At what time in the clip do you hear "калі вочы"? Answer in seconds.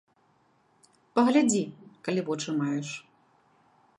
2.07-2.49